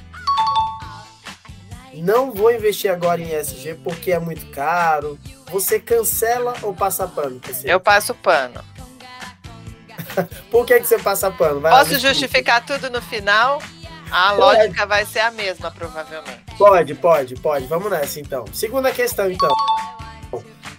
[1.96, 5.20] Não vou investir agora em ESG porque é muito caro.
[5.52, 7.42] Você cancela ou passa pano?
[7.66, 8.64] Eu passo pano.
[10.50, 11.60] Por que, que você passa pano?
[11.60, 13.62] Vai Posso justificar tudo no final?
[14.10, 14.40] A pode.
[14.40, 16.46] lógica vai ser a mesma, provavelmente.
[16.58, 17.66] Pode, pode, pode.
[17.66, 18.46] Vamos nessa, então.
[18.54, 19.52] Segunda questão, então.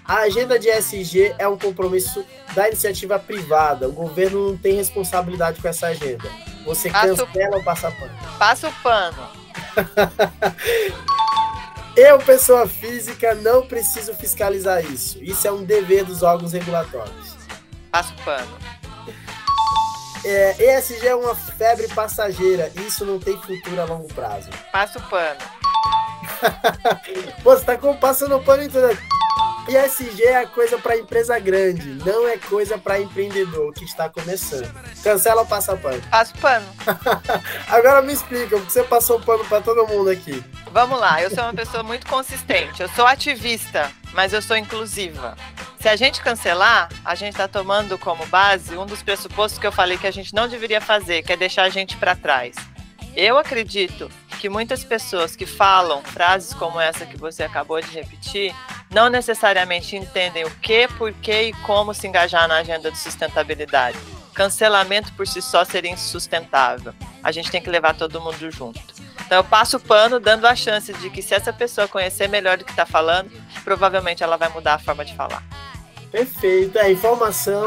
[0.06, 3.90] A agenda de ESG é um compromisso da iniciativa privada.
[3.90, 6.30] O governo não tem responsabilidade com essa agenda.
[6.64, 8.12] Você cancela ou passa pano?
[8.38, 9.28] Passa o pano.
[11.94, 15.22] Eu, pessoa física, não preciso fiscalizar isso.
[15.22, 17.36] Isso é um dever dos órgãos regulatórios.
[17.90, 18.58] Passa o pano.
[20.24, 22.72] É, ESG é uma febre passageira.
[22.76, 24.48] Isso não tem futuro a longo prazo.
[24.72, 25.40] Passa o pano.
[27.42, 28.88] Pô, você tá passando o pano em tudo.
[29.68, 34.68] ESG é coisa para empresa grande, não é coisa para empreendedor que está começando.
[35.02, 36.02] Cancela ou passa pano?
[36.10, 36.66] Passo pano.
[37.68, 40.42] Agora me explica, porque você passou pano para todo mundo aqui.
[40.72, 42.82] Vamos lá, eu sou uma pessoa muito consistente.
[42.82, 45.36] Eu sou ativista, mas eu sou inclusiva.
[45.80, 49.72] Se a gente cancelar, a gente está tomando como base um dos pressupostos que eu
[49.72, 52.56] falei que a gente não deveria fazer, que é deixar a gente para trás.
[53.14, 58.54] Eu acredito que muitas pessoas que falam frases como essa que você acabou de repetir
[58.92, 63.98] não necessariamente entendem o que, por que e como se engajar na agenda de sustentabilidade.
[64.34, 66.94] Cancelamento por si só seria insustentável.
[67.22, 68.80] A gente tem que levar todo mundo junto.
[69.24, 72.58] Então eu passo o pano dando a chance de que se essa pessoa conhecer melhor
[72.58, 73.30] do que está falando,
[73.64, 75.42] provavelmente ela vai mudar a forma de falar.
[76.10, 76.78] Perfeito.
[76.78, 77.66] A informação,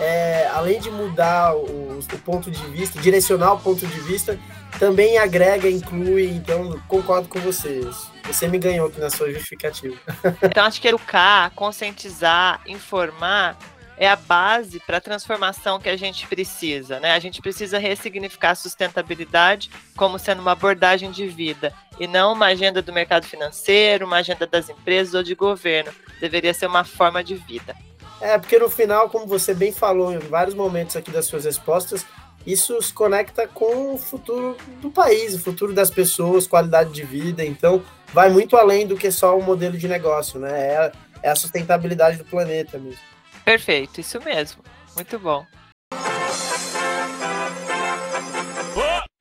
[0.00, 4.38] é, além de mudar o, o, ponto de vista, direcionar o ponto de vista,
[4.78, 6.28] também agrega, inclui.
[6.30, 8.09] Então, concordo com vocês.
[8.24, 9.96] Você me ganhou aqui na sua justificativa.
[10.42, 13.56] Então, acho que educar, conscientizar, informar
[13.96, 16.98] é a base para a transformação que a gente precisa.
[16.98, 17.12] Né?
[17.12, 22.46] A gente precisa ressignificar a sustentabilidade como sendo uma abordagem de vida e não uma
[22.46, 25.92] agenda do mercado financeiro, uma agenda das empresas ou de governo.
[26.18, 27.76] Deveria ser uma forma de vida.
[28.22, 32.06] É, porque no final, como você bem falou em vários momentos aqui das suas respostas,
[32.46, 37.44] isso se conecta com o futuro do país, o futuro das pessoas, qualidade de vida.
[37.44, 40.50] Então, vai muito além do que só o modelo de negócio, né?
[40.50, 40.92] É,
[41.22, 43.00] é a sustentabilidade do planeta mesmo.
[43.44, 44.62] Perfeito, isso mesmo.
[44.94, 45.46] Muito bom.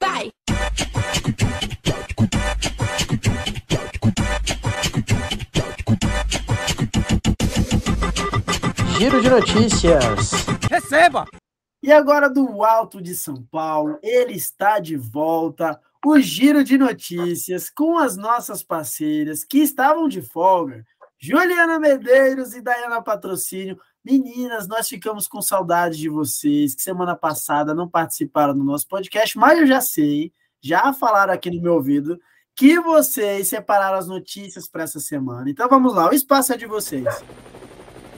[0.02, 0.32] Vai!
[8.97, 10.32] Giro de notícias.
[10.69, 11.25] Receba!
[11.82, 15.80] E agora do Alto de São Paulo, ele está de volta.
[16.05, 20.85] O Giro de Notícias com as nossas parceiras que estavam de folga,
[21.19, 27.73] Juliana Medeiros e Dayana Patrocínio, Meninas, nós ficamos com saudade de vocês, que semana passada
[27.73, 30.31] não participaram do nosso podcast, mas eu já sei,
[30.62, 32.17] já falaram aqui no meu ouvido,
[32.55, 35.49] que vocês separaram as notícias para essa semana.
[35.49, 37.05] Então vamos lá, o espaço é de vocês.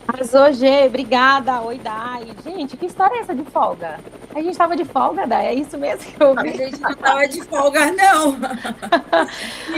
[0.07, 1.61] Arrasou, Gê, obrigada.
[1.61, 2.27] Oi, Dai.
[2.43, 3.99] Gente, que história é essa de folga?
[4.33, 5.47] A gente estava de folga, Dai?
[5.47, 6.49] É isso mesmo que eu vi?
[6.49, 8.37] A gente não estava de folga, não.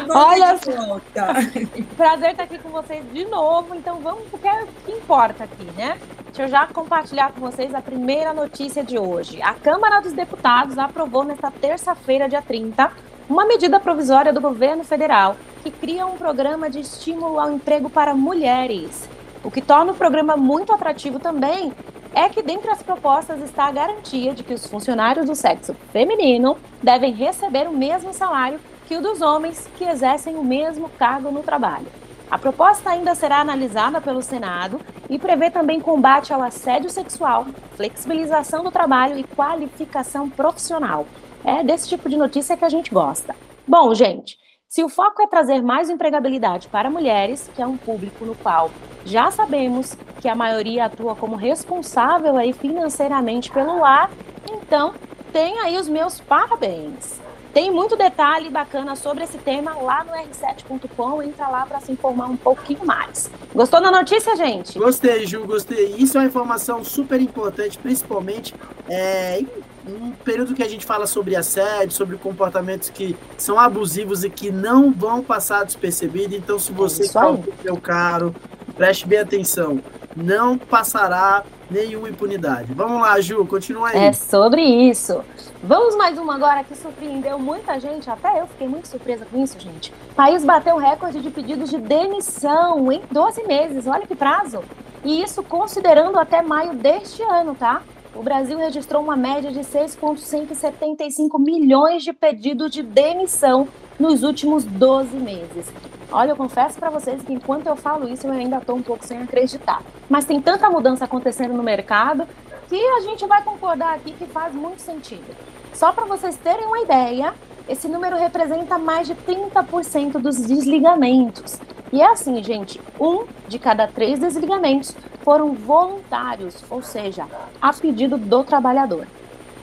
[0.15, 0.59] Olha.
[1.97, 3.75] Prazer estar aqui com vocês de novo.
[3.75, 5.99] Então vamos porque é o que importa aqui, né?
[6.27, 9.41] Deixa eu já compartilhar com vocês a primeira notícia de hoje.
[9.41, 12.91] A Câmara dos Deputados aprovou nesta terça-feira, dia 30,
[13.29, 18.13] uma medida provisória do governo federal que cria um programa de estímulo ao emprego para
[18.13, 19.07] mulheres.
[19.43, 21.73] O que torna o programa muito atrativo também
[22.15, 26.57] é que, dentre as propostas, está a garantia de que os funcionários do sexo feminino
[26.81, 31.43] devem receber o mesmo salário que o dos homens que exercem o mesmo cargo no
[31.43, 31.87] trabalho.
[32.31, 34.79] A proposta ainda será analisada pelo Senado
[35.09, 41.05] e prevê também combate ao assédio sexual, flexibilização do trabalho e qualificação profissional.
[41.43, 43.35] É desse tipo de notícia que a gente gosta.
[43.67, 44.37] Bom, gente,
[44.73, 48.71] se o foco é trazer mais empregabilidade para mulheres, que é um público no qual
[49.05, 54.09] já sabemos que a maioria atua como responsável aí financeiramente pelo lar,
[54.51, 54.95] então
[55.31, 57.21] tem aí os meus parabéns.
[57.53, 61.21] Tem muito detalhe bacana sobre esse tema lá no r7.com.
[61.21, 63.29] Entra lá para se informar um pouquinho mais.
[63.53, 64.79] Gostou da notícia, gente?
[64.79, 65.93] Gostei, Ju, gostei.
[65.99, 68.55] Isso é uma informação super importante, principalmente
[68.89, 69.47] é, em
[69.85, 74.51] um período que a gente fala sobre assédio, sobre comportamentos que são abusivos e que
[74.51, 76.35] não vão passar despercebido.
[76.35, 78.33] Então, se você é o seu caro,
[78.75, 79.81] preste bem atenção.
[80.15, 82.73] Não passará nenhuma impunidade.
[82.73, 83.97] Vamos lá, Ju, continua aí.
[83.97, 85.23] É sobre isso.
[85.63, 89.59] Vamos mais uma agora que surpreendeu muita gente, até eu fiquei muito surpresa com isso,
[89.59, 89.93] gente.
[90.11, 94.63] O país bateu recorde de pedidos de demissão em 12 meses, olha que prazo.
[95.03, 97.81] E isso considerando até maio deste ano, tá?
[98.15, 103.67] O Brasil registrou uma média de 6,175 milhões de pedidos de demissão
[103.99, 105.73] nos últimos 12 meses.
[106.11, 109.03] Olha, eu confesso para vocês que enquanto eu falo isso, eu ainda estou um pouco
[109.03, 109.81] sem acreditar.
[110.07, 112.27] Mas tem tanta mudança acontecendo no mercado
[112.69, 115.35] que a gente vai concordar aqui que faz muito sentido.
[115.73, 117.33] Só para vocês terem uma ideia,
[117.67, 121.59] esse número representa mais de 30% dos desligamentos.
[121.91, 127.25] E é assim, gente, um de cada três desligamentos foram voluntários, ou seja,
[127.61, 129.07] a pedido do trabalhador.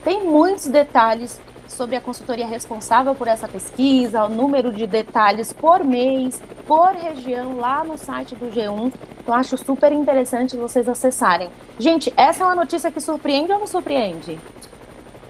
[0.03, 5.83] Tem muitos detalhes sobre a consultoria responsável por essa pesquisa, o número de detalhes por
[5.83, 8.91] mês, por região, lá no site do G1.
[9.19, 11.49] Então, acho super interessante vocês acessarem.
[11.79, 14.39] Gente, essa é uma notícia que surpreende ou não surpreende?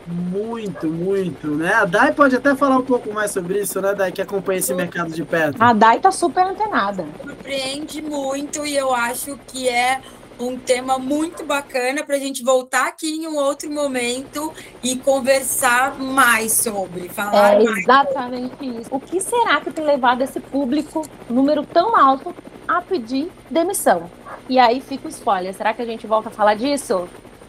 [0.07, 1.73] Muito, muito, né?
[1.73, 4.73] A Dai pode até falar um pouco mais sobre isso, né, Dai, que acompanha esse
[4.73, 5.61] mercado de perto.
[5.61, 7.05] A Dai tá super antenada.
[7.21, 10.01] Surpreende muito e eu acho que é
[10.47, 15.97] um tema muito bacana para a gente voltar aqui em um outro momento e conversar
[15.99, 18.89] mais sobre, falar é exatamente isso.
[18.91, 22.33] O que será que tem levado esse público, número tão alto,
[22.67, 24.09] a pedir demissão?
[24.49, 25.53] E aí fica o spoiler.
[25.53, 27.07] Será que a gente volta a falar disso?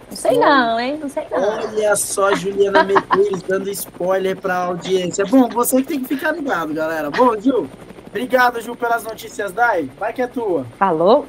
[0.09, 0.99] Não sei não, hein?
[1.01, 1.41] Não sei não.
[1.41, 5.25] Olha só, Juliana Medeiros dando spoiler para a audiência.
[5.25, 7.11] Bom, você que tem que ficar ligado, galera.
[7.11, 7.69] Bom, Gil,
[8.13, 9.89] Obrigado, Ju, pelas notícias, Dai.
[9.99, 10.67] Vai que é tua.
[10.79, 11.27] Falou.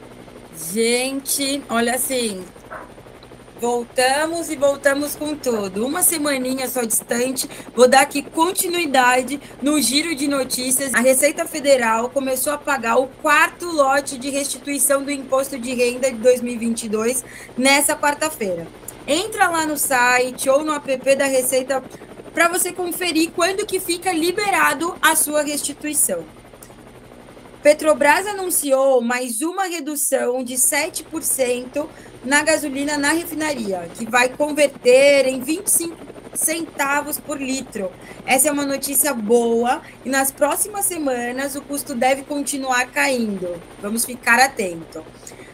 [0.56, 2.43] Gente, olha assim,
[3.64, 5.86] Voltamos e voltamos com tudo.
[5.86, 10.93] Uma semaninha só distante, vou dar aqui continuidade no giro de notícias.
[10.93, 16.12] A Receita Federal começou a pagar o quarto lote de restituição do imposto de renda
[16.12, 17.24] de 2022
[17.58, 18.68] nessa quarta-feira.
[19.08, 21.82] Entra lá no site ou no app da Receita
[22.34, 26.26] para você conferir quando que fica liberado a sua restituição.
[27.64, 31.88] Petrobras anunciou mais uma redução de 7%
[32.26, 35.95] na gasolina na refinaria, que vai converter em 25
[36.34, 37.89] centavos por litro.
[38.26, 43.55] Essa é uma notícia boa e nas próximas semanas o custo deve continuar caindo.
[43.82, 45.01] Vamos ficar atento.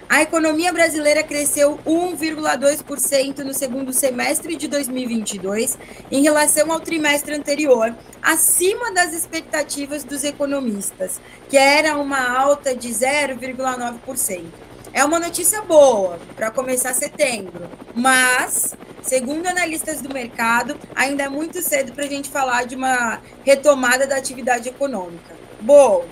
[0.10, 5.78] A economia brasileira cresceu 1,2% no segundo semestre de 2022
[6.12, 12.90] em relação ao trimestre anterior, acima das expectativas dos economistas, que era uma alta de
[12.90, 14.46] 0,9%.
[14.92, 21.62] É uma notícia boa para começar setembro, mas, segundo analistas do mercado, ainda é muito
[21.62, 25.38] cedo para a gente falar de uma retomada da atividade econômica.
[25.62, 26.04] Bom,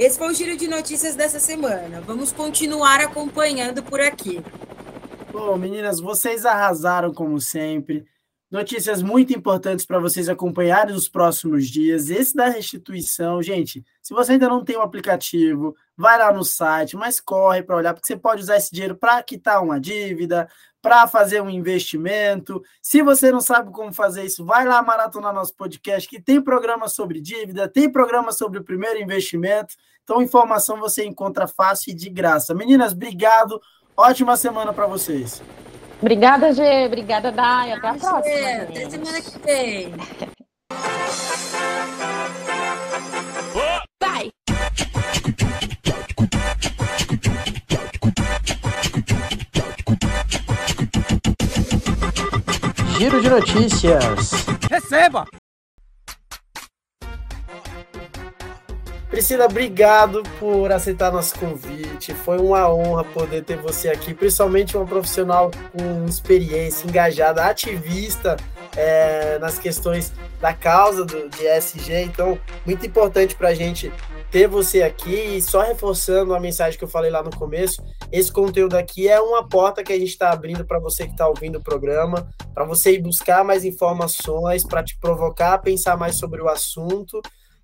[0.00, 2.00] esse foi o giro de notícias dessa semana.
[2.00, 4.42] Vamos continuar acompanhando por aqui.
[5.30, 8.06] Bom, meninas, vocês arrasaram como sempre.
[8.50, 12.08] Notícias muito importantes para vocês acompanharem nos próximos dias.
[12.08, 16.96] Esse da restituição, gente, se você ainda não tem o aplicativo, vai lá no site,
[16.96, 20.48] mas corre para olhar, porque você pode usar esse dinheiro para quitar uma dívida,
[20.82, 22.62] para fazer um investimento.
[22.82, 26.88] Se você não sabe como fazer isso, vai lá maratonar nosso podcast, que tem programa
[26.88, 29.74] sobre dívida, tem programa sobre o primeiro investimento.
[30.10, 32.52] Então, informação você encontra fácil e de graça.
[32.52, 33.60] Meninas, obrigado.
[33.96, 35.40] Ótima semana para vocês.
[36.00, 36.86] Obrigada, Gê.
[36.86, 37.70] Obrigada, Dai.
[37.70, 38.22] Até a próxima.
[38.24, 39.94] Gê, até semana que vem.
[44.02, 44.30] Vai!
[52.98, 54.32] Giro de notícias.
[54.68, 55.24] Receba!
[59.10, 62.14] Priscila, obrigado por aceitar nosso convite.
[62.14, 68.36] Foi uma honra poder ter você aqui, principalmente uma profissional com experiência, engajada, ativista
[68.76, 72.04] é, nas questões da causa do, de ESG.
[72.04, 73.92] Então, muito importante para a gente
[74.30, 77.82] ter você aqui e só reforçando a mensagem que eu falei lá no começo,
[78.12, 81.26] esse conteúdo aqui é uma porta que a gente está abrindo para você que está
[81.26, 86.14] ouvindo o programa, para você ir buscar mais informações, para te provocar a pensar mais
[86.14, 87.20] sobre o assunto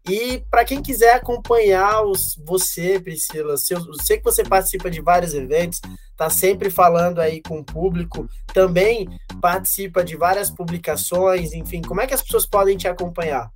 [0.09, 5.35] e para quem quiser acompanhar os, você, Priscila, eu sei que você participa de vários
[5.35, 5.81] eventos,
[6.11, 9.09] está sempre falando aí com o público, também
[9.41, 13.51] participa de várias publicações, enfim, como é que as pessoas podem te acompanhar?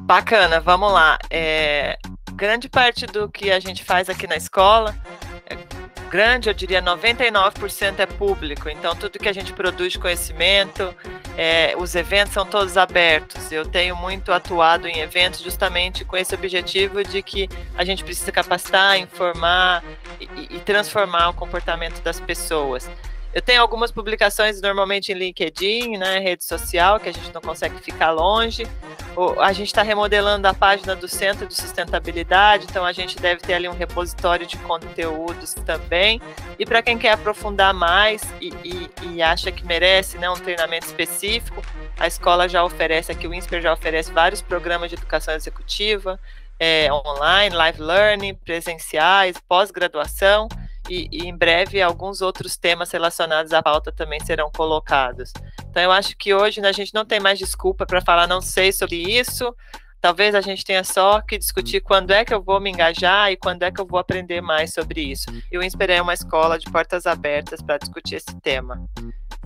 [0.00, 1.18] Bacana, vamos lá.
[1.30, 1.98] É,
[2.34, 4.94] grande parte do que a gente faz aqui na escola
[6.12, 8.68] grande, eu diria 99% é público.
[8.68, 10.94] Então, tudo que a gente produz conhecimento,
[11.38, 13.50] é, os eventos são todos abertos.
[13.50, 18.30] Eu tenho muito atuado em eventos justamente com esse objetivo de que a gente precisa
[18.30, 19.82] capacitar, informar
[20.20, 22.90] e, e transformar o comportamento das pessoas.
[23.34, 27.80] Eu tenho algumas publicações normalmente em LinkedIn, né, rede social, que a gente não consegue
[27.80, 28.66] ficar longe.
[29.40, 33.54] A gente está remodelando a página do Centro de Sustentabilidade, então a gente deve ter
[33.54, 36.20] ali um repositório de conteúdos também.
[36.58, 40.86] E para quem quer aprofundar mais e, e, e, acha que merece né, um treinamento
[40.86, 41.64] específico,
[41.98, 46.20] a escola já oferece aqui, o INSPER já oferece vários programas de educação executiva,
[46.60, 50.48] é, online, live learning, presenciais, pós-graduação
[50.92, 55.32] e, e, em breve alguns outros temas relacionados à pauta também serão colocados.
[55.70, 58.42] Então eu acho que hoje né, a gente não tem mais desculpa para falar não
[58.42, 59.56] sei sobre isso.
[60.02, 63.36] Talvez a gente tenha só que discutir quando é que eu vou me engajar e
[63.36, 65.26] quando é que eu vou aprender mais sobre isso.
[65.50, 68.84] Eu inspirei uma escola de portas abertas para discutir esse tema.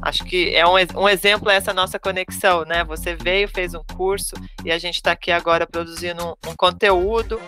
[0.02, 2.82] Acho que é um, um exemplo essa nossa conexão, né?
[2.84, 4.34] Você veio, fez um curso
[4.64, 7.40] e a gente está aqui agora produzindo um, um conteúdo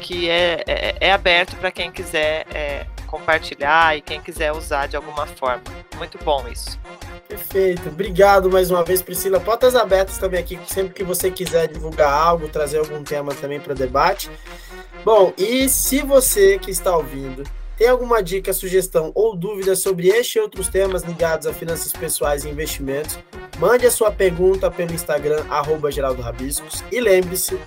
[0.00, 2.86] que é, é, é aberto para quem quiser é,
[3.16, 5.62] compartilhar e quem quiser usar de alguma forma.
[5.96, 6.78] Muito bom isso.
[7.28, 7.88] Perfeito.
[7.88, 9.40] Obrigado mais uma vez, Priscila.
[9.40, 13.74] Portas abertas também aqui, sempre que você quiser divulgar algo, trazer algum tema também para
[13.74, 14.30] debate.
[15.04, 17.42] Bom, e se você que está ouvindo
[17.76, 22.44] tem alguma dica, sugestão ou dúvida sobre este e outros temas ligados a finanças pessoais
[22.44, 23.18] e investimentos,
[23.58, 26.82] mande a sua pergunta pelo Instagram, arroba Geraldo Rabiscos.
[26.90, 27.58] E lembre-se,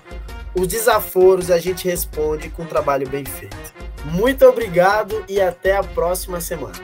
[0.52, 3.89] os desaforos a gente responde com um trabalho bem feito.
[4.04, 6.78] Muito obrigado e até a próxima semana.